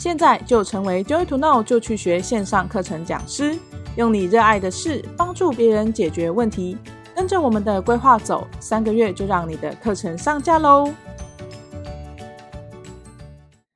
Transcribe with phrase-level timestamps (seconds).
[0.00, 3.54] 现在就成为 Joy to Know 就去学线上课程讲师，
[3.98, 6.78] 用你热爱的事帮助别人解决问题。
[7.14, 10.90] 跟着我们的规划走，三个月就让你的课程上架喽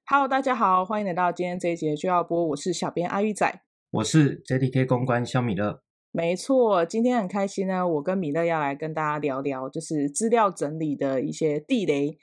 [0.06, 3.60] ！Hello，大家好，欢迎来到今天这一节就要播，我是小编阿玉仔，
[3.90, 5.82] 我是 JDK 公关肖米勒。
[6.10, 12.16] 没错，今天很开心呢，我跟米勒要来跟大家聊聊，就是资料整理的一些地雷。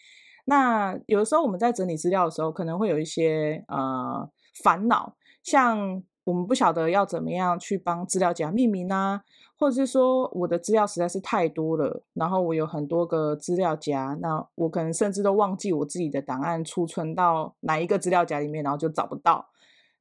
[0.45, 4.29] 那有的时候我们在整理资料的时候，可能会有一些呃
[4.63, 9.21] 烦恼，像我们不晓得要怎么样去帮资料夹命名啊，
[9.57, 19.47] 或者是说我的资料实在是太多了，然后我有很多个资料夹，那我可能甚至都忘记我自己的档案储存到哪一个资料夹里面，然后就找不到。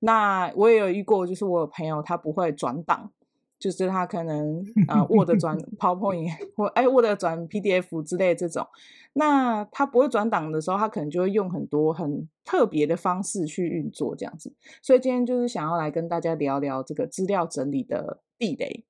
[0.01, 3.11] 那我也有遇过，就是我有朋友他不会转档。
[3.61, 8.67] 就是他可能呃 Word 转 PowerPoint 或哎 Word 转 PDF 之类这种，
[9.13, 14.53] 那他不会转档的时候，他可能就会用很多很特别的方式去运作这样子。
[14.83, 18.85] 所以今天就是想要来跟大家聊聊这个资料整理的地雷。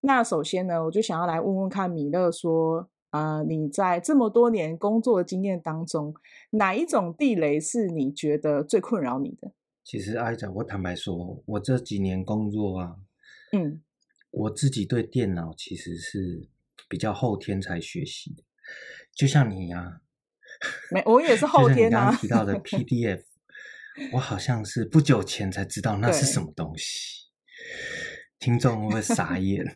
[0.00, 6.14] 那首先呢，我就想要来问问看米勒说，呃，你在这么多年工作的经验当中，
[6.50, 9.52] 哪一种地雷是你觉得最困扰你的？
[9.84, 12.96] 其实阿仔，我坦白说，我这几年工作啊，
[13.52, 13.82] 嗯。
[14.36, 16.46] 我自己对电脑其实是
[16.90, 18.42] 比较后天才学习的，
[19.14, 20.00] 就像你呀、啊，
[20.90, 22.00] 没，我也是后天啊。
[22.00, 23.22] 刚刚提到的 PDF，
[24.12, 27.28] 我好像是不久前才知道那是什么东西，
[28.38, 29.64] 听众会不会傻 眼？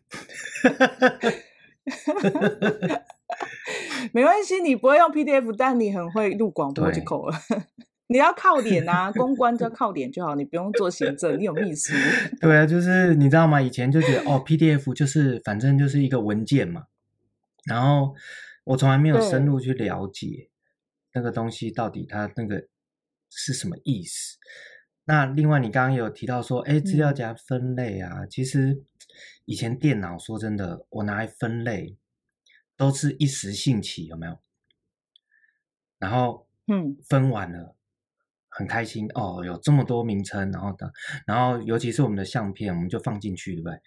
[4.12, 7.34] 没关系，你不会用 PDF，但你很会录广播就够了。
[8.10, 11.92] 你要靠脸啊，公关就要靠脸就好，你不用做行政，你有秘书。
[12.42, 13.62] 对啊，就是你知道吗？
[13.62, 16.86] 以前就觉得哦，PDF 就是反正就是一个文件嘛，
[17.66, 18.16] 然后
[18.64, 20.50] 我从来没有深入去了解
[21.14, 22.66] 那个东西到底它那个
[23.30, 24.38] 是什么意思。
[25.04, 28.82] 那另外你刚刚有提到说，哎，资料夹分类啊，嗯、其实
[29.44, 31.96] 以前电脑说真的，我拿来分类
[32.76, 34.36] 都是一时兴起，有没有？
[36.00, 37.76] 然后嗯，分完了。
[38.50, 40.92] 很开心哦，有这么多名称，然后的，
[41.26, 43.78] 然后尤其是我们的相片，我们就放进去，对不对？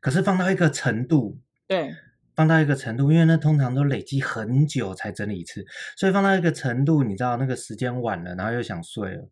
[0.00, 1.94] 可是放到一个程度，对，
[2.36, 5.64] 放到一个程度，因为那通常都累积很久才整理一次，
[5.96, 9.28] 所以放到一个程度，你知道那个时间晚了，然后又想睡了，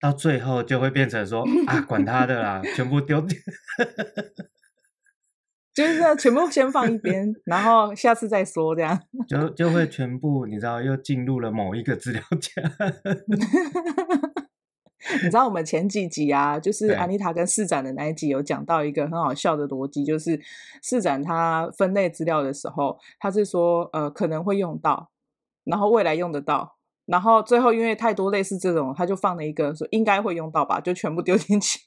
[0.00, 3.36] 到最后就会变成说 啊，管他的啦，全部丢掉。
[5.76, 8.98] 就是这全部先放一边，然后下次再说，这样
[9.28, 12.62] 就就会全部，你知道，又进入了某一个资料夹。
[15.22, 20.40] 你知道我们前几集啊，就是安妮塔跟市长的那一集有讲到一个很好笑的逻辑，就是
[20.82, 25.10] 市长他分类资料的时候，他是说呃可能会用到，
[25.64, 31.78] 然后未来用得到，然后最后因为太多类似这种，他就放了一个说应该会用到吧，就全部丢进去。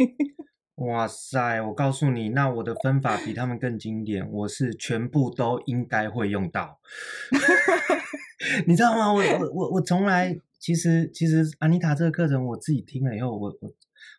[0.79, 1.61] 哇塞！
[1.61, 4.25] 我告诉你，那我的分法比他们更经典。
[4.31, 6.79] 我是全部都应该会用到，
[8.65, 9.11] 你知道吗？
[9.11, 13.69] 我我我我从来其实其实安妮塔这个课程我自己听了以后，我我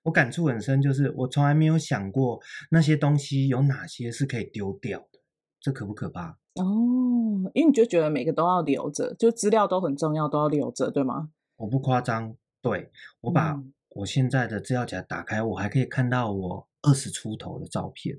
[0.05, 2.39] 我感触很深，就是我从来没有想过
[2.71, 5.19] 那些东西有哪些是可以丢掉的，
[5.63, 6.37] 这可不可怕？
[6.57, 11.31] 哦，因为你就觉得每个都要留着，就资料都很重要，都要留着，对吗？
[11.57, 12.91] 我不夸张，对，
[13.23, 13.63] 我把。
[13.91, 18.17] 嗯我现在的资料夹打开，我还可以看到我二十出头的照片，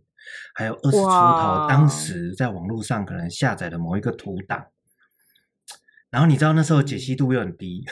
[0.54, 4.68] 还有二十出头当时在网络上可能下载的某一个图档。
[6.10, 7.86] 然后你知道那时候解析度又很低，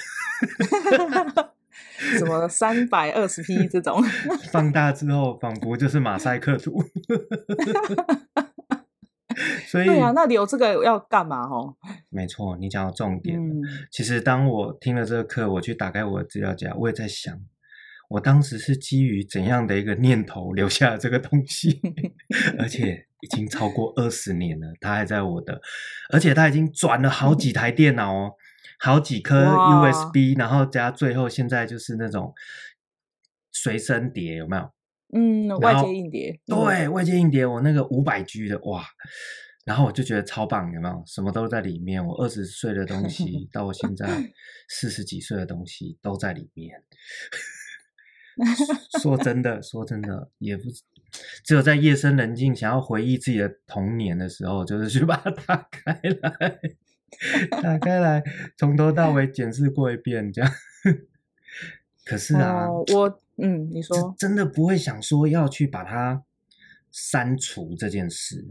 [2.20, 4.04] 什么三百二十 P 这种，
[4.52, 6.84] 放大之后仿佛就是马赛克图。
[9.68, 11.44] 所以对啊，那留这个要干嘛？
[11.48, 11.78] 哦，
[12.10, 13.40] 没错，你讲到重点。
[13.40, 17.40] 嗯，其实当我听了这个课，我去打开我的资料夹，我也在想。
[18.09, 21.80] 我当时是基于怎样的一个念头留下了这个东西，
[22.58, 25.62] 而且已经超过二十年了，它还在我的，
[26.12, 28.34] 而且它已经转了好几台电脑哦，
[28.80, 32.34] 好几颗 USB，然后加最后现在就是那种
[33.51, 34.72] 随身碟，有没有？
[35.13, 36.39] 嗯，外接硬碟。
[36.45, 38.84] 对，外接硬碟，我那个五百 G 的哇，
[39.66, 41.04] 然后我就觉得超棒，有没有？
[41.06, 44.07] 什么都在里面，我二十岁的东西 到我现在
[44.68, 46.84] 四十几岁的东西都在里面。
[49.01, 50.63] 说真的，说真的，也不
[51.44, 56.59] 只有在夜深人静想要回忆自己的童年的时候，就是去把它打开来，
[57.62, 58.24] 打开来，
[58.56, 60.51] 从头到尾检视过一遍，这样。
[62.06, 66.24] 可是啊，哦、我嗯，你说真的不会想说要去把它
[66.91, 68.45] 删除这件事。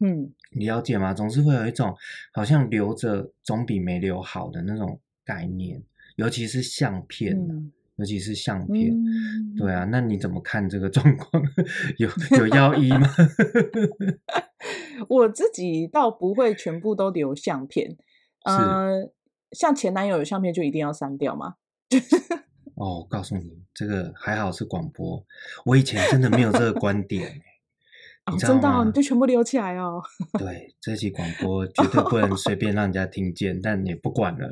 [0.00, 1.14] 嗯，你了解吗？
[1.14, 1.96] 总是会有一种
[2.32, 5.82] 好像留着总比没留好的那种概念，
[6.16, 7.36] 尤其是相片。
[7.36, 8.92] 嗯尤其是相片。
[8.92, 11.42] 嗯、对啊，那你怎么看这个状况？
[11.98, 12.08] 有
[12.38, 13.08] 有要医吗？
[15.08, 17.96] 我自己倒不会全部都留相片，
[18.44, 19.10] 呃，
[19.52, 21.54] 像前男友的相片就一定要删掉吗？
[22.74, 25.24] 哦，我告诉你，这个还好是广播，
[25.64, 27.40] 我以前真的没有这个观点。
[28.30, 30.00] 哦、真的、哦，你就全部留起来哦。
[30.38, 34.48] 对，这期广播绝对不能随便让人家听见，但也不管了。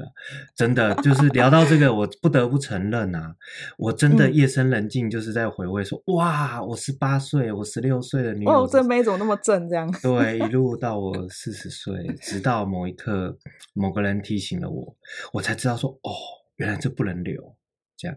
[0.55, 3.35] 真的，就是聊到这个，我不得不承认啊，
[3.79, 9.69] 我真的夜深人静就是在回味说，说、嗯、哇，我十八岁，我十六岁的女友，哦，这妹怎么那么正？
[9.69, 9.91] 这样。
[10.03, 13.37] 对，一 路到我四十岁，直到某一刻，
[13.75, 14.97] 某个人提醒了我，
[15.33, 16.11] 我才知道说，哦，
[16.57, 17.57] 原来这不能留，
[17.97, 18.17] 这样。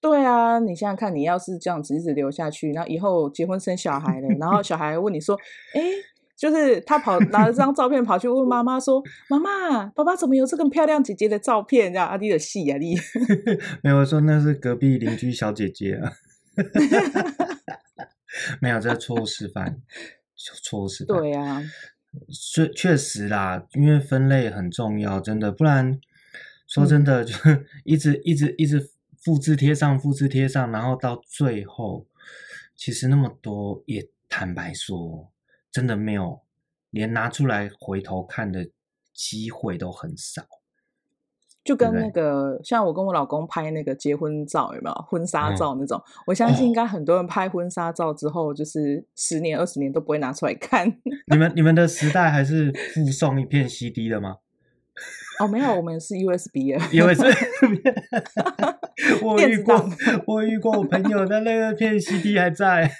[0.00, 5.38] 对啊，你想想看，你要是这样子一直留下去，然后以后结婚生小孩了，然后小孩问你说
[5.76, 5.80] ：“哎，
[6.34, 12.96] 就是他跑拿了这张照片跑去问妈妈说，妈妈，爸爸怎么有这个漂亮姐姐的照片？”这样阿弟的戏啊，你
[13.84, 16.12] 没有说那是隔壁邻居小姐姐啊，
[18.58, 19.82] 没有这错误示范，
[20.62, 21.18] 错误示范。
[21.18, 21.62] 对啊，
[22.54, 26.00] 确确实啦，因为分类很重要，真的，不然
[26.66, 27.34] 说真的就
[27.84, 28.90] 一直一直一直。
[29.20, 32.06] 复制贴上，复制贴上，然后到最后，
[32.74, 35.30] 其实那么多，也坦白说，
[35.70, 36.40] 真的没有，
[36.90, 38.70] 连拿出来回头看的
[39.12, 40.46] 机会都很少。
[41.62, 45.98] 就跟那个，像我跟我老公拍那个结婚照，有没有婚纱照那种？
[45.98, 50.88] 嗯、我相信应该很多人拍婚纱照之后，就是十年、二十年都不会拿出来看。
[51.30, 54.38] 你们你们的时代还是附送一片 CD 的吗？
[55.38, 57.24] 哦，没有，我们是 USB 的，USB。
[59.22, 59.74] 我遇过，
[60.26, 62.90] 我遇过我朋友的那个片 CD 还在。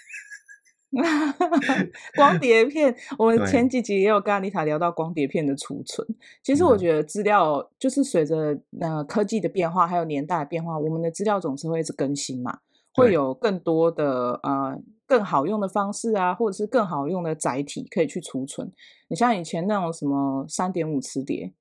[2.16, 6.06] 光碟片，我们前几集也有跟阿丽塔聊到光碟片的储存。
[6.42, 12.58] 其实我觉得资料就是随着呃科技的变化，还有年代的变化，我们的资料总是会一直更新嘛，
[12.94, 14.76] 会有更多的呃
[15.06, 18.72] 更好用的方式啊，或者是更好用的载体可以去储存。
[19.08, 21.52] 你像以前那种什么三点五磁碟。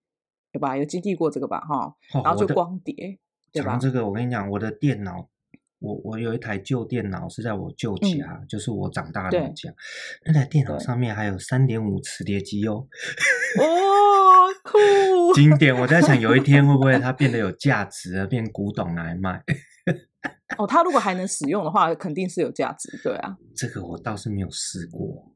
[0.52, 0.76] 对吧？
[0.76, 1.60] 有经历过这个吧？
[1.60, 3.20] 哈、哦，然后就光碟，
[3.52, 3.72] 对吧？
[3.72, 5.30] 讲这个，我跟你讲，我的电脑，
[5.80, 9.74] 我我有一台旧电脑是在我舅家，嗯、就是我长大的那家，
[10.26, 12.88] 那台电脑上面还有三点五磁碟机哦。
[13.60, 13.64] 哦，
[14.64, 15.34] 酷！
[15.34, 15.76] 经典。
[15.76, 19.44] 我在想，有一天会不会它变得有价值，变古董来卖？
[20.58, 23.00] 哦，它如果还能使用的话，肯定是有价值。
[23.04, 25.32] 对啊，这个我倒是没有试过。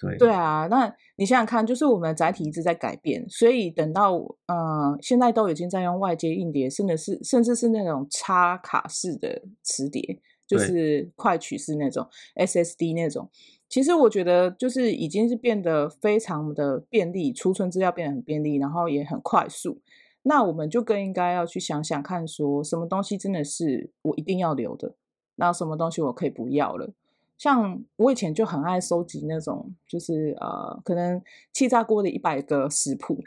[0.00, 4.16] 对对啊，那你想想看，就是我们的载体一直在改变，所以等到
[4.46, 4.58] 嗯、
[4.92, 12.06] 呃，现在都已经在用外接硬碟，甚至是甚至是那种插卡式的磁碟，就是快取式那种
[12.36, 13.28] SSD 那种。
[13.68, 19.80] 其实我觉得就是已经是变得非常的便利，储存资料变得很便利，然后也很快速。
[20.22, 24.94] 那我们就更应该要去想想看，说什么东西真的是我一定要留的，
[25.36, 26.92] 那什么东西我可以不要了。
[27.40, 31.18] 像我以前就很爱收集那种，就是呃，可能
[31.54, 33.18] 气炸锅的一百个食谱，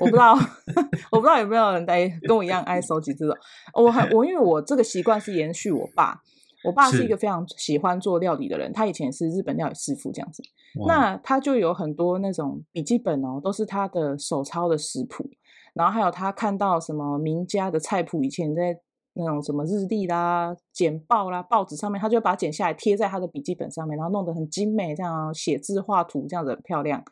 [0.00, 0.32] 我不知道，
[1.12, 3.36] 我不知道有没有人在跟我一样爱收集这种。
[3.74, 6.18] 我很我因为我这个习惯是延续我爸，
[6.64, 10.42] 我爸是一个非常喜欢做料理的人，他以前是日本料理师傅这样子，
[10.86, 15.28] 那他就有很多那种笔记本哦，都是他的手抄的食谱，
[15.74, 18.80] 然后还有他看到什么名家的菜谱，以前在。
[19.18, 27.04] 那种什么日历啦、简报啦、报纸上面，他就把它剪下来贴在他的笔记本上面，然后弄得很精美，这样写字画图这样子很漂亮。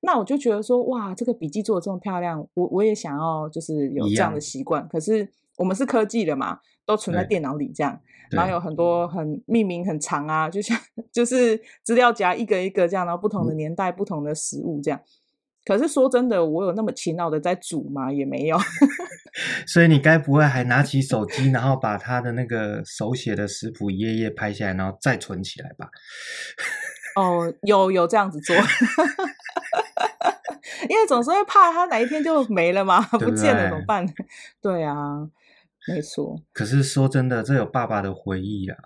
[0.00, 4.86] 那我就觉得说，哇，这个笔记做的这么漂亮，我我也想要就是有这样的习惯。
[4.88, 8.00] 可是我们是科技的嘛，都存在电脑里这样，
[8.32, 10.76] 然后有很多很命名很长啊，就像
[11.12, 15.00] 就是资料夹一个一个这样，然后不同的年代、嗯、不同的食物这样。
[15.64, 18.12] 可是说真的，我有那么勤劳的在煮吗？
[18.12, 18.58] 也没有。
[19.66, 25.88] 所以你该不会还拿起手机，然后把他的那个手写的食谱一页页拍下来，然后再存起来吧？
[27.14, 28.56] 哦，有有这样子做，
[30.88, 34.06] 因为总是会怕他哪一天就没了嘛，不见了怎么办？
[34.60, 35.28] 对啊，
[35.88, 36.40] 没错。
[36.52, 38.76] 可是说真的，这有爸爸的回忆啊。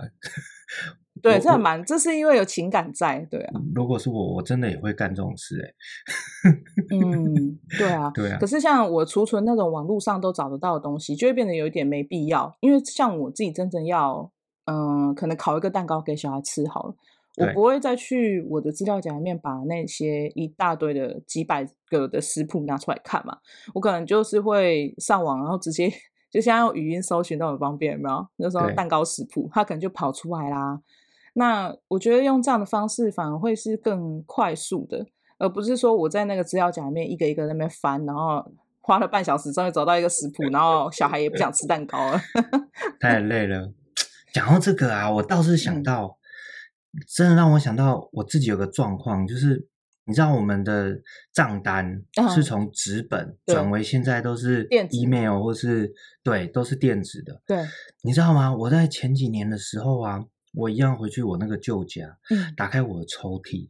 [1.26, 3.60] 对，我这蛮，这是因为有情感在，对啊。
[3.74, 6.50] 如果是我，我真的也会干这种事，哎。
[6.94, 8.38] 嗯，对啊，对啊。
[8.38, 12.56] 可是像我储存那种网络上都找得到的东西，就会变得有一点没必要。
[12.60, 14.30] 因为像我自己真正要，
[14.66, 16.94] 嗯、呃，可能烤一个蛋糕给小孩吃好了，
[17.38, 23.38] 我不会再去我的资料夹里面把那些一大堆的几百个的食谱拿出来看嘛。
[23.74, 25.90] 我可能就是会上网，然后直接
[26.30, 28.26] 就像用语音搜寻都很方便，有没有？
[28.36, 30.80] 那时候蛋糕食谱，它可能就跑出来啦。
[31.38, 38.42] 那我觉得用这样的方式反而会是更快速的，而不是说我在那个资料夹里面一个一个在那边翻，然后
[38.80, 42.18] 花了半小时终于找到一个食谱，然后小孩也不想吃蛋糕了，
[42.98, 43.70] 太累了。
[44.32, 46.18] 讲到这个啊，我倒是想到，
[46.94, 49.68] 嗯、真的让我想到我自己有个状况，就是
[50.06, 50.98] 你知道我们的
[51.34, 52.02] 账单
[52.34, 57.42] 是从纸本转为现在都是 email 或是对，都是电子的。
[57.46, 57.62] 对，
[58.02, 58.54] 你知道吗？
[58.56, 60.24] 我在前几年的时候啊，
[60.56, 63.68] 我一样回去我那个旧家，嗯，打开我的抽屉。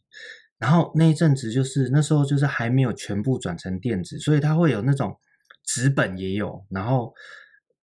[0.56, 5.18] 然后那一阵子就是那时候就是还没有全部转成电子，所以它会有那种
[5.64, 6.64] 纸本也有。
[6.70, 7.12] 然后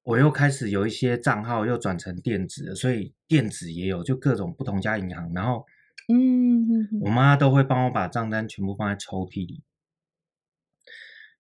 [0.04, 5.32] 我又开始有一些账号又转成电子的，所以电子也有，就各种不同家银行。
[5.36, 5.66] 然后，
[6.12, 9.62] 嗯，我妈都会帮我把账单全部放在抽屉里。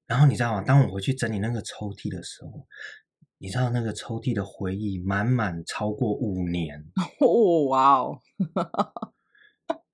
[0.05, 0.61] 然后你知道吗？
[0.61, 2.67] 当我回去整理那个抽屉的时候，
[3.43, 6.81] 你知道那个抽屉的回忆满满超过五年。
[7.19, 8.17] 哦，哇哦！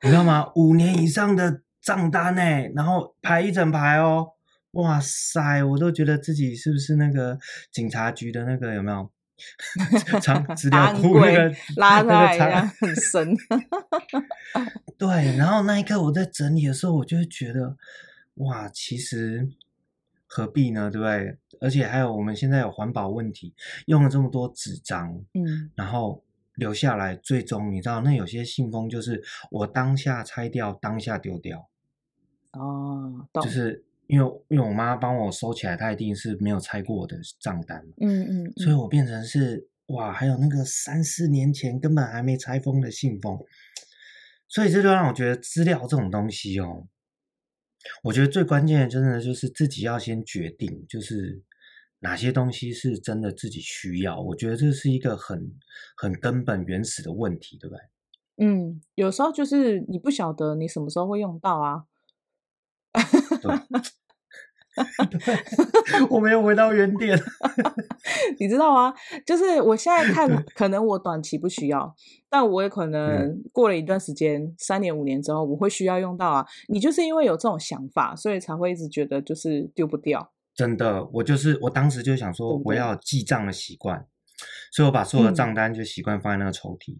[0.03, 0.51] 你知道吗？
[0.53, 2.41] 五年以上的账单呢，
[2.75, 4.33] 然后排一整排哦，
[4.73, 7.39] 哇塞，我都觉得自己是不是那个
[7.71, 9.09] 警察局的那个有没有？
[10.21, 13.35] 长 资料库那个拉出来很深。
[14.95, 17.75] 对，然后那一刻我在整理的时候，我就会觉得，
[18.35, 19.49] 哇，其实
[20.29, 20.89] 何必呢？
[20.89, 21.37] 对不对？
[21.59, 23.53] 而且还有我们现在有环保问题，
[23.87, 26.23] 用了这么多纸张，嗯，然后。
[26.55, 31.69] 留下来，最终你知道，那有些信封就是我当下拆掉，当下丢掉。
[32.51, 37.81] 哦，就是因为因为我妈帮我收起来，她一定是没有拆过我的账单。
[38.01, 43.39] 嗯嗯，嗯，所以我变成是哇，还有那个三四年前根本还没拆封的信封。
[44.49, 46.85] 所以这就让我觉得资料这种东西哦，
[48.03, 51.43] 我觉得最关键的真的就是自己要先决定，就是。
[52.01, 54.21] 哪些东西是真的自己需要？
[54.21, 55.53] 我觉得这是一个很
[55.97, 58.47] 很根本原始的问题，对不对？
[58.47, 61.83] 嗯，有时候就是你不晓得你什么时候会用到啊。
[66.09, 67.19] 我没有回到原点。
[68.39, 68.93] 你知道吗？
[69.25, 71.95] 就是我现在看，可能我短期不需要，
[72.29, 76.45] 但我也可能过了一段时间，三年五年之后，我会需要用到啊。
[76.67, 80.31] 你就是因为有这种想法，所以才会一直觉得就是丢不掉。
[80.55, 84.05] 真的，我就是我当时就想说，我要记账的习惯，
[84.71, 86.97] 所以我把所有的账单就习惯放在那个抽屉。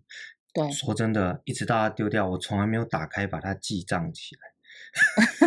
[0.54, 4.42] 对，说真的，一直到它丢掉，我从来没有打开把它记账起来。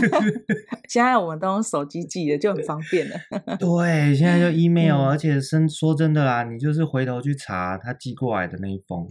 [0.88, 3.16] 现在我们都用手机寄的，就很方便了。
[3.58, 9.10] 对，现在就 email，嗯，而且真说真的啦，你就是回头去查他寄过来的那一封。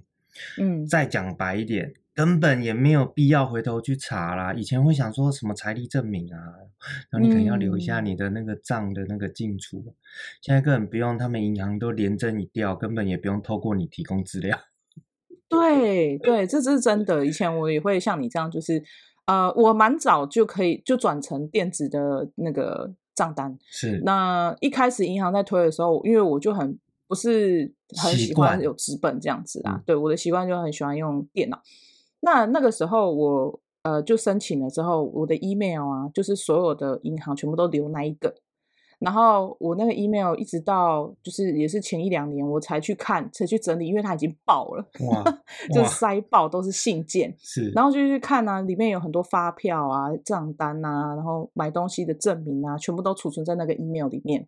[0.57, 1.93] 嗯，再讲白一点。
[2.13, 4.53] 根本也没有必要回头去查啦。
[4.53, 6.37] 以前会想说什么财力证明啊，
[7.09, 9.77] 然后你可能要留一下你的那个账的那个进出。
[9.77, 9.95] 嗯、
[10.41, 14.59] 现在根本不用，他们银行都连征一调，根本也不用透过你提供资料。
[15.47, 17.25] 对对，这是真的。
[17.25, 18.83] 以前我也会像你这样，就是
[19.25, 23.57] 呃，我蛮早就可以就转成电子的那个账单。
[23.69, 24.01] 是。
[24.03, 29.81] 那一开始银行在推的时候，因为我就很不是很喜欢有纸本这样子啊。
[29.85, 31.61] 对，我的习惯就很喜欢用电脑。
[32.21, 38.35] 那那个时候我呃就申请了之后，我的 email 啊，就是所有的银行全部都留那一个，
[39.01, 45.23] 然后我那个 email 一直到就是也是前一两年我才去看才去整理，因为它已经爆了，哇，
[45.73, 54.47] 就塞爆都是信件，是，然后就去看啊，里面有很多发票啊、账单啊，然后买东西的证明啊，全部都储存在那个 email 里面，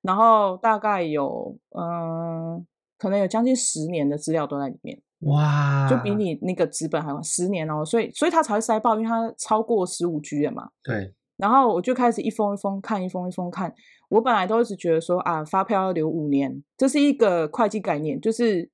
[0.00, 2.64] 然后大概有嗯、呃，
[2.96, 4.98] 可能有将近十年的资料都在里面。
[5.24, 10.70] 哇，就比你那个纸本还晚十年哦，所以所以它才会塞爆，因为它超过十五 G 了嘛。
[10.82, 11.14] 对。
[11.40, 13.74] 然后我就开始一封一封看，一封一封看。
[14.08, 18.68] 我本来都一直觉得说啊，发票要留五年，这是一个会计概念，就是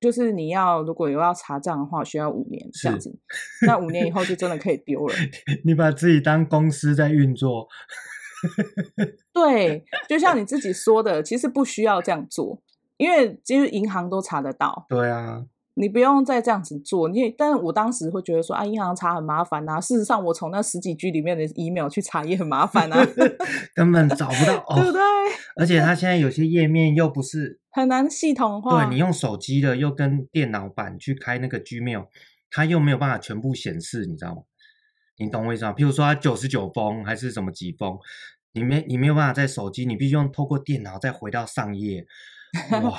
[0.00, 3.18] 就是你要如果有要查账的话，需要五年这样子。
[3.66, 5.14] 那五年以后就真的可以丢了。
[5.64, 7.68] 你把自己当公司在运作。
[9.34, 12.62] 对，就像你自己说的，其实不需要这样做，
[12.96, 14.86] 因为其实银行都查得到。
[14.88, 15.44] 对啊。
[15.80, 19.80] 你不用再这样子做，你但是我当时会觉得说啊，银行查很麻烦啊。
[19.80, 23.06] 事实上，我从那十几 G 里面的 email 去查也很麻烦啊，
[23.74, 25.00] 根本找不到，哦、对不对？
[25.56, 32.06] 而且它现在有些页面又不是很难系统化，对，你用手机的又跟电脑版去开那个 Gmail，
[32.50, 34.42] 它又没有办法全部显示，你知道吗？
[35.18, 35.72] 你懂我意思吗？
[35.72, 37.96] 譬如说它九十九封还是什么几封，
[38.52, 42.04] 你没你没有办法在手机，你必须用透过电脑再回到上页，
[42.82, 42.98] 哇。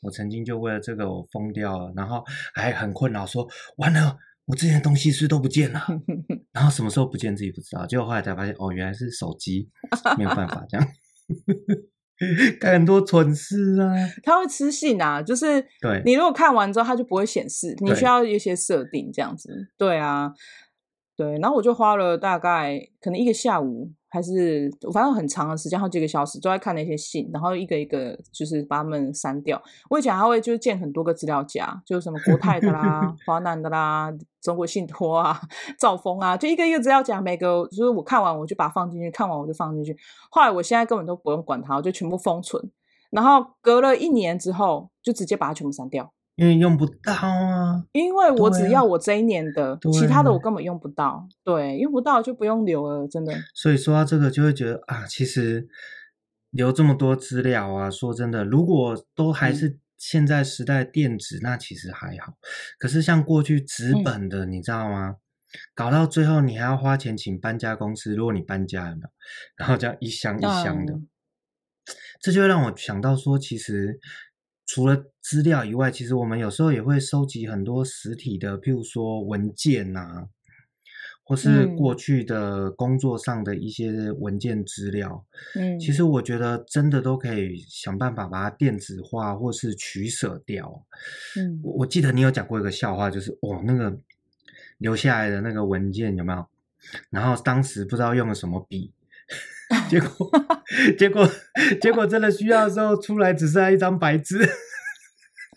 [0.00, 2.22] 我曾经就为了这个我疯掉了，然后
[2.54, 3.46] 还很困扰，说
[3.78, 5.80] 完了，我之前的东西是不是都不见了？
[6.52, 9.68] 然后什么时候不见自己不知道，结果后来才发现，哦，原来是手机
[10.16, 10.88] 没有办法这样，
[12.60, 13.92] 干很多蠢事啊。
[14.22, 19.50] 他会吃信啊，就是对你如果看完之后，它就不会显示，你需要一些设定这样子。
[19.76, 20.32] 对啊，
[21.16, 29.60] 对，然后我就花了大概可能一个下午，还是反正很长的时间，好几个小时都在看那些信，然后一个一个就是把它们删掉。
[29.88, 35.40] 我以前还会就是建很多个资料夹，就是什么国泰的啦、 华南的啦、中国信托啊、
[35.80, 39.96] 兆丰啊，就一个一个资料夹，每个就是我看完我就把它放进去，看完我就放进去。
[40.30, 42.62] 后来我现在根本都不用管它，我就全部封存，
[43.10, 46.12] 然后隔了一年之后就直接把它全部删掉。
[46.36, 51.26] 因为用不到啊，因为我只要我这一年的，啊，其他的我根本用不到。
[51.42, 53.32] 对，用不到就不用留了，真的。
[53.54, 55.66] 所以说到这个，就会觉得啊，其实
[56.50, 62.34] 留这么多资料啊，说真的，如果都还是现在时代电子，嗯，那其实还好。
[62.78, 65.16] 可是像过去纸本的，嗯，你知道吗？
[65.74, 68.96] 搞到最后你还要花钱请搬家公司，如果你搬家了，
[69.56, 71.08] 然后这样一箱一箱的，嗯，
[72.20, 73.98] 这就会让我想到说，其实。
[74.66, 80.28] 除了资料以外，其实我们有时候也会收集很多实体的，譬如说文件呐、啊，
[81.22, 85.24] 或是过去的工作上的一些文件资料。
[85.54, 90.84] 嗯，其实我觉得真的都可以想办法把它电子化，或是取舍掉。
[91.36, 93.96] 嗯，我我记得你有讲过一个笑话，就是哦，那个
[94.78, 96.46] 留下来的那个文件有没有？
[97.10, 98.92] 然后当时不知道用了什么笔。
[99.90, 100.30] 结果，
[100.98, 101.28] 结果，
[101.80, 104.48] 结果真的需要的时候出来，只剩下一张白纸，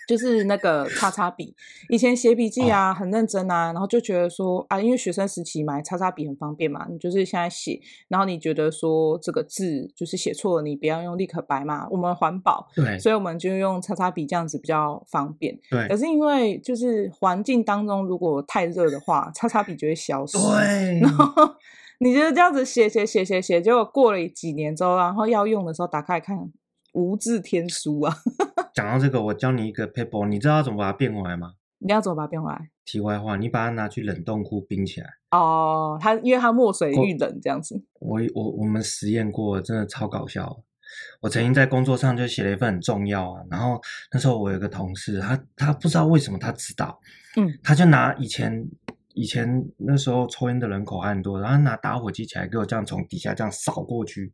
[0.08, 1.56] 就是那个 叉叉笔。
[1.89, 15.56] 以前写笔记啊，很认真啊，然后就觉得说啊，因为学生时期买叉叉笔很方便嘛，你就是现在写，然后你觉得说这个字就是写错了，你不要用立可白嘛，我们环保，对，所以我们就用叉叉笔这样子比较方便。
[15.70, 20.38] 对，可是因为就是环境当中如果太热的话，叉叉笔就会消失。
[20.38, 21.56] 对，然后。
[22.01, 26.38] 你觉得这样子写写写写写，结果过了几年之后，然后要用的时候打开来看，
[26.94, 28.15] 无字天书啊！
[28.74, 31.56] 讲到这个，我教你一个 paper，，你知道怎么把它变回来吗？
[31.79, 32.70] 你要怎么把它变回来？
[32.86, 35.08] 题外话，你把它拿去冷冻库冰起来。
[35.32, 37.84] 哦，它因为它墨水遇冷这样子。
[38.00, 40.63] 我我我们实验过，真的超搞笑。
[41.22, 43.79] 我曾经在工作上就写了一份很重要啊，然后
[44.12, 47.00] 那时候我有个同事，他他不知道为什么他知道，
[47.36, 48.65] 嗯，他就拿以前。
[49.19, 54.32] 以前那时候抽烟的人口还很多，然后拿打火机起来给我这样从底下这样扫过去，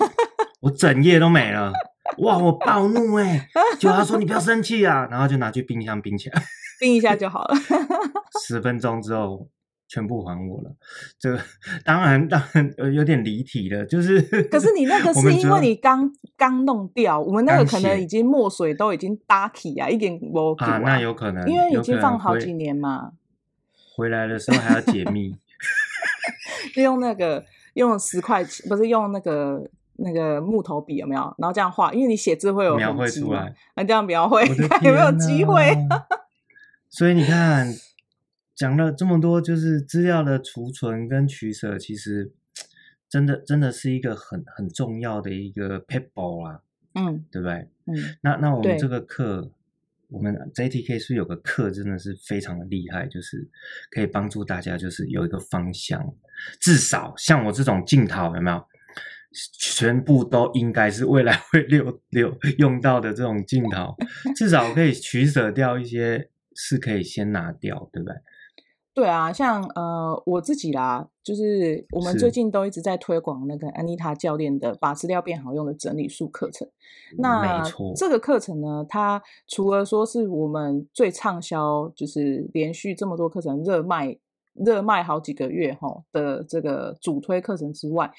[0.60, 1.72] 我整页都没了，
[2.18, 2.36] 哇！
[2.36, 6.42] 我暴怒哎、欸，就他说你不要生气啊，然后就拿去冰箱冰起来，
[6.78, 7.54] 冰一下就好了。
[8.46, 9.48] 十分钟之后
[9.88, 10.70] 全部还我了，
[11.18, 11.40] 这个
[11.82, 14.20] 当然当然有点离题了，就是。
[14.50, 23.12] 可是你那个 是因为你刚刚弄掉，我们那个可能已经墨水都已经搭起啊，一点我啊，那有可能，因为已经放好几年嘛。
[24.00, 25.36] 回来的时候还要解密，
[26.82, 31.20] 用那个用十块钱，不是用那个那个木头笔有没有？
[31.36, 35.76] 然后这样画，因为你写字会有描绘出来，那这样描绘看 有没有机会。
[36.88, 37.68] 所以你看，
[38.54, 42.32] 讲了这么多，就是资料的储存跟取舍，其实
[43.06, 46.62] 真的真的是一个很很重要的一个撇步啦，
[46.94, 47.68] 嗯，对不对？
[47.86, 49.50] 嗯，那那我们这个课。
[50.10, 53.48] 我们 JTK 是有个课，真的是非常的厉害，就是
[53.90, 56.02] 可以帮助大家，就是有一个方向。
[56.60, 58.64] 至少像我这种镜头，有没有？
[59.60, 63.94] 全部都应该是未来会留留用到的这种镜头，
[64.34, 68.16] 至少可以取舍掉一些，是可以先拿掉，对不对？
[68.92, 76.68] 对啊，像呃我自己啦，就是我们最近都一直在推广那个安妮塔教练的把资料变好用的整理术课程。
[77.18, 77.62] 那
[77.96, 84.18] 这个课程呢，它除了说是我们最畅销，就是连续这么多课程热卖
[84.54, 88.10] 热卖好几个月哈的这个主推课程之外，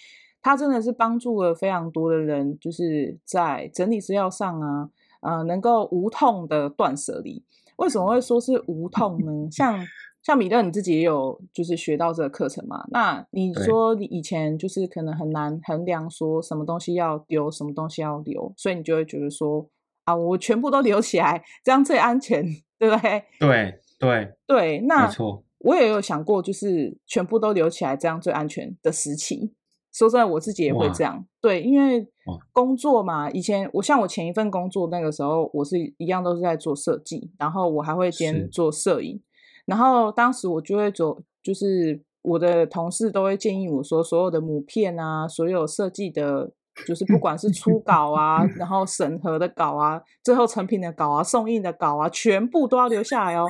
[0.42, 7.44] 它真的是帮助了非常多的人，就是在整理资料上啊，呃，能够无痛的断舍离。
[7.76, 9.50] 为什么会说是无痛呢？
[9.52, 9.78] 像
[10.24, 12.86] 像米勒你自己也有就是学到这个课程嘛？
[12.92, 19.68] 那你说你以前就是可能很难衡量说什么东西要丢，什么东西要留，所以你就会觉得说
[20.06, 22.46] 啊，我全部都留起来，这样最安全，
[22.78, 23.24] 对不对？
[23.40, 29.54] 对对对，那没错，我也有想过，就是全部都留起来，这样最安全的时期。
[29.94, 31.26] 说真的，我自己也会这样。
[31.42, 32.08] 对，因为
[32.54, 39.22] 工作嘛，以前我像我前一份工作那个时候，我是一样都是在做设计，然后我还会兼做摄影。
[39.72, 46.52] 然后当时我就会做，就是我的同事都会建议我说，所有的母片啊，所有设计的，
[46.86, 53.48] 就是不管是初稿啊，然后审核的稿啊，最后成品的稿啊，送印的稿啊，全部都要留下来哦。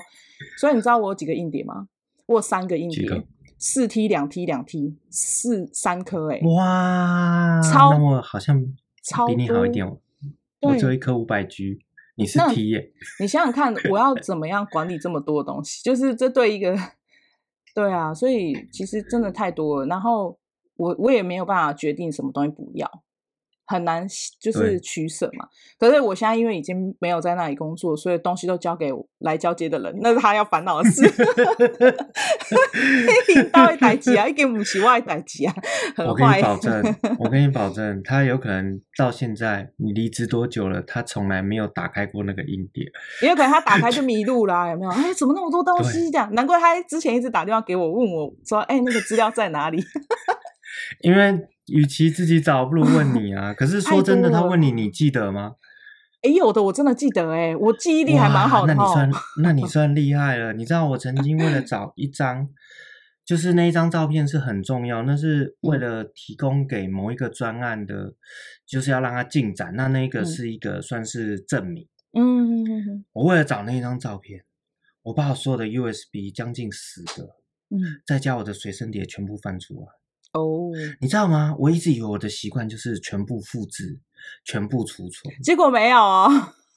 [0.59, 1.87] 所以你知道我有几个硬碟吗？
[2.27, 3.23] 我有三个硬碟，
[3.57, 8.63] 四 T 两 T 两 T 四三颗哎，哇，超，那我好像
[9.03, 9.97] 超比你好一点哦，
[10.61, 11.79] 我只有一颗五百 G。
[12.15, 12.91] 你是 T 耶？
[13.19, 15.81] 你想想看，我要 怎么样管理这么多东西？
[15.83, 16.77] 就是这对一个
[17.73, 19.85] 对啊，所以其实真的太多了。
[19.87, 20.37] 然后
[20.75, 23.03] 我我也没有办法决定什么东西不要。
[23.71, 24.05] 很难
[24.39, 25.47] 就是取舍嘛，
[25.79, 31.01] 可是我现在因为已经没有在那里工作，所以东西都交给来交接的人，那是他要烦恼的事。
[33.51, 35.55] 到会代机啊，一点不是我的代机啊，
[35.95, 36.11] 很坏。
[36.11, 42.83] 我跟你保证， 我跟你保证，他有可能到现在你离职多久了，他从来没有打开过那个硬碟，
[43.21, 44.91] 也有可能他打开就迷路啦，有没有？
[44.91, 46.11] 哎，怎么那么多东西？
[46.11, 49.81] 这样难怪他之前一直打电话给我，问我说：“哎，那个资料在哪里？”
[51.01, 51.47] 因为。
[51.71, 53.53] 与其自己找，不如问你啊！
[53.53, 55.55] 可是说 真的，他问你，你记得吗？
[56.21, 58.75] 哎，有的我真的记得，哎，我记忆力还蛮好的。
[58.75, 60.53] 那你算，那你 算厉害了。
[60.53, 62.47] 你知道我曾经为了找一张，
[63.25, 68.13] 就是那一张照片是很重要，那是为了提供给某一个专案的，
[68.67, 69.73] 就是要让它进展。
[69.75, 71.87] 那那个是一个算是证明。
[72.13, 74.43] 嗯，我为了找那一张照片，
[75.03, 77.23] 我把我所有的 USB 将近十个，
[77.69, 79.87] 嗯，再加我的随身碟全部翻出来。
[80.33, 81.55] 哦，oh, 你知道吗？
[81.59, 83.99] 我一直以为我的习惯就是全部复制、
[84.45, 86.29] 全部储存，结果没有哦。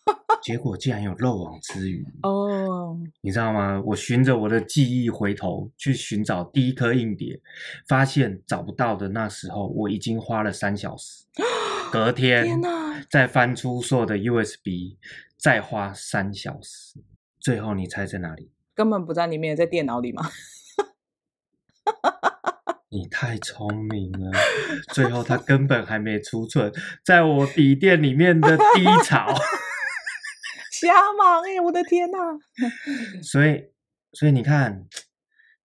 [0.43, 2.99] 结果竟然有漏网之鱼哦！Oh.
[3.23, 3.81] 你知道吗？
[3.87, 7.41] 我循着我的记忆回头去寻找第一颗硬碟，
[7.89, 11.25] 发现找不到的那时候，我已经花了三小时。
[11.91, 13.03] 隔天，天哪！
[13.09, 14.97] 再翻出所有的 USB，
[15.39, 17.01] 再花三小时。
[17.41, 18.51] 最后你猜在哪里？
[18.75, 20.29] 根本不在里面，在电脑里吗？
[22.91, 24.31] 你太聪明了，
[24.93, 26.73] 最后他根本还没出存
[27.05, 29.35] 在我笔电里面的低潮，
[30.71, 31.61] 瞎忙哎！
[31.61, 32.19] 我的天哪！
[33.21, 33.65] 所以，
[34.13, 34.87] 所以你看，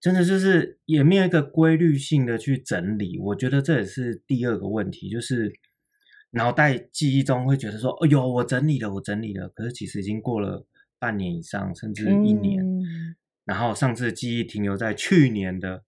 [0.00, 3.16] 真的就是也没有一个规律性的去整理。
[3.20, 5.52] 我觉得这也是第二个问题，就是
[6.32, 10.66] 脑袋记忆中会觉得说：“哎呦，我整理了，我整理了。”可是其实已经过了
[10.98, 15.84] 半年以上，甚至一年，嗯、然后上次记忆停留在去年的。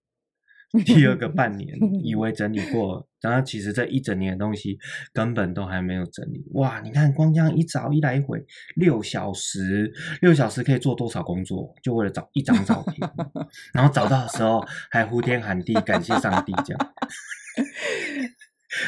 [0.87, 4.79] 第二个半年， 以为整理过，然后其实这一整年的东西
[5.13, 6.43] 根本都还没有整理。
[6.55, 8.43] 哇，你看光这样一找一来一回
[8.77, 11.75] 六小时，六小时可以做多少工作？
[11.83, 13.11] 就为了找一张照片，
[13.75, 16.81] 然后找到的时候还呼天喊地感谢上帝，这样。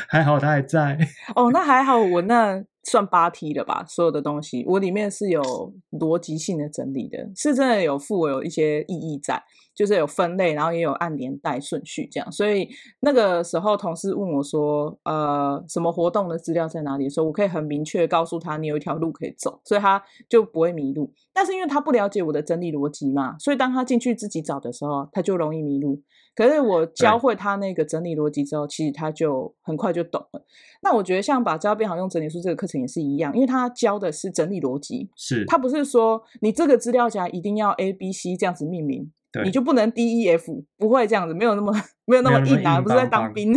[0.08, 0.96] 还好他还在。
[1.36, 3.84] 哦，那还好，我那算八 T 了吧？
[3.88, 5.42] 所有的东西，我里面是有
[5.92, 9.42] 逻辑性的整理的，是真的有附有一些意义在。
[9.74, 12.68] 就是有分类，然后也有按年代顺序这样，所以
[13.00, 21.12] 那个时候同事问我说：“呃，什么活动的资料在哪里？”说我可以很明确告诉他，你有一条路可以走，所以他就不会迷路。
[21.32, 26.00] 但是因为他不了解我的整理逻辑嘛，所以当他进去自己找的时候，他就容易迷路。
[26.34, 30.44] 可是我教会他那个整理逻辑之后，其实他就很快就懂了。
[30.82, 39.12] 那我觉得像把资料变好用整理书这个课程也是一样，因为他教的是整理逻辑，是他不是说你这个资料夹一定要 A、B、C 这样子命名。
[39.32, 41.72] 对你就不能 D E F，不会这样子，没有那么
[42.04, 43.52] 没有那么硬啊，不是在当兵。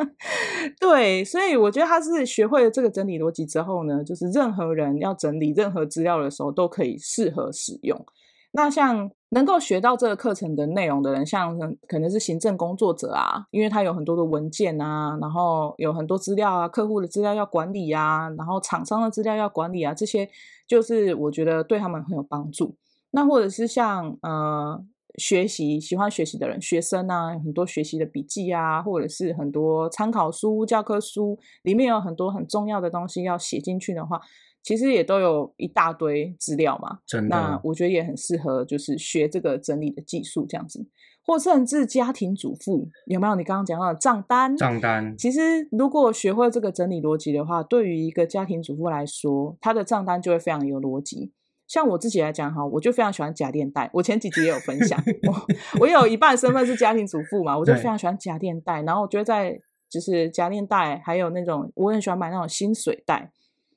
[0.80, 8.06] 对，所以我觉得他是学会了这个整理逻辑之后呢，就是任何人要整理任何资料的时候都可以适合使用。
[8.52, 20.28] 那像能够学到这个课程的内容的人，像可能是行政工作者啊，因为他有很多的文件啊，然后有很多资料啊，客户的资料要管理啊，然后厂商的资料要管理啊，这些
[20.66, 22.76] 就是我觉得对他们很有帮助。
[23.10, 24.84] 那或者是像呃。
[25.18, 34.18] 学习喜欢学习的人，学生啊，很多学习的笔记啊，或者是很多参考书、教科书里面有很多很重要的东西要写进去的话，
[34.62, 36.98] 其实也都有一大堆资料嘛。
[37.06, 37.36] 真的。
[37.36, 40.86] 那我觉得也很适合，就是学这个整理的技术这样子，
[41.24, 43.34] 或甚至家庭主妇有没有？
[43.34, 51.32] 你刚刚讲到的账单，账单，其实如果学会这个整理逻辑的话，对于一个家庭主妇来说，他的账单就会非常有逻辑。
[51.68, 53.88] 像我自己来讲哈，我就非常喜欢假电袋。
[53.94, 58.82] 我前几集也有分享， 我我有一半身份是家庭主妇嘛，我就非常喜欢假电袋。
[58.82, 63.30] 然后我觉得在就是假电袋，还有那种我很喜欢买那种薪水袋。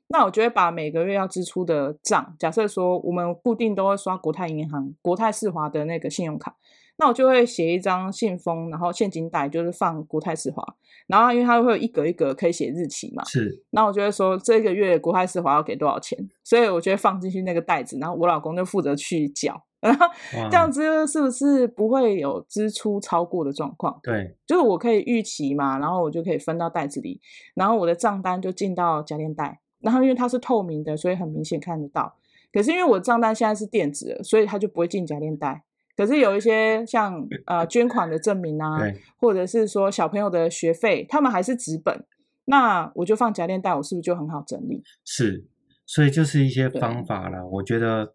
[0.07, 6.55] 那我就会把每个月要支出的账，假设说我们固定都会刷国泰银行、国泰世华的那个信用卡。
[6.97, 10.63] 那我就会写一张信封，然后现金袋就是放国泰世华，
[11.07, 13.61] 然后因为它会有一格一格可以写日期嘛，是。
[13.71, 20.07] 那我就会说这个月国泰世华要给多少钱，所以我就会放进去那个袋子，然后我老公就负责去缴， 然后
[20.49, 23.99] 这样子是不是不会有支出超过的状况？
[24.01, 27.19] 对，就是我可以预期嘛，然后我就可以分到袋子里，
[27.55, 32.17] 然后我的账单就进到家电袋，然后因为它是透明的，所以很明显看得到。
[32.51, 35.63] 可是因为我的账单现在是电子的，所以它就不会进假链袋。
[35.95, 38.79] 可是有一些像呃捐款的证明啊，
[39.17, 42.03] 或者是说小朋友的学费，他们还是纸本，
[42.45, 44.81] 那我就放夹链袋，我是不是就很好整理？
[45.03, 45.45] 是，
[45.85, 47.47] 所以就是一些方法了。
[47.47, 48.05] 我觉得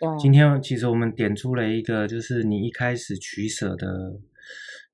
[0.00, 4.18] 对，今天其实我们点出了一个，就是你一开始取舍的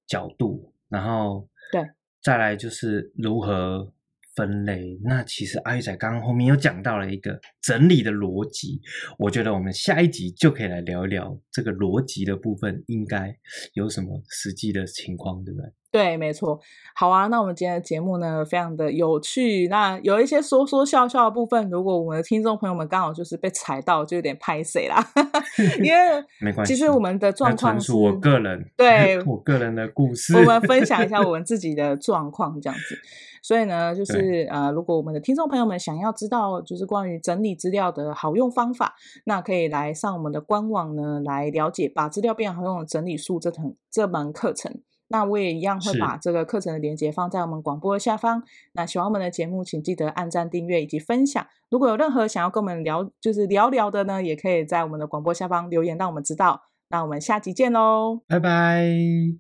[0.07, 1.83] 角度，然后对，
[2.23, 3.91] 再来就是如何。
[4.39, 8.81] 分类，那其实阿玉仔刚刚后面又讲到了一个整理的逻辑，
[9.19, 13.37] 我觉得我们下一集就可以来聊一聊这个逻辑的部分，应该
[13.73, 15.69] 有什么实际的情况，对不对？
[15.91, 16.61] 对，没错。
[16.95, 19.69] 好啊，那我们今天的节目呢，非常的有趣。
[19.69, 25.03] 那有一些说说笑笑的部分，如果我们的听众朋友们刚好就是被踩到，就有点拍谁啦。
[25.83, 25.99] 因为
[26.41, 32.99] 没关系，其实我们的状况是我个人对 我个人的故事，我们分享一下我们自己的状况这样子。
[33.41, 44.83] 所以呢，就是呃，如果我们的听众朋友们想要知道，就是关于整理资料的好用方法，那可以来上我们的官网呢，来了解把资料变好用的整理术这堂这门课程。
[45.09, 48.43] 那我也一样会把这个课程的链接放在我们广播的下方。
[48.73, 51.47] 那喜欢我们的节目，请记得按赞、订阅以及分享。
[51.71, 56.63] 如果有任何想要跟我们聊，就是聊聊的呢，也可以在我们的广播下方留言，让我们知道。
[56.91, 58.89] 那我们下集见喽，拜拜，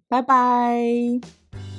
[0.08, 1.77] 拜拜。